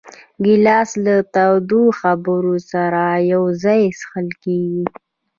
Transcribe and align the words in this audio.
ګیلاس 0.45 0.91
له 1.05 1.15
تودو 1.33 1.81
خبرو 1.99 2.55
سره 2.71 3.01
یو 3.31 3.43
ځای 3.63 3.81
څښل 3.99 4.27
کېږي. 4.43 4.83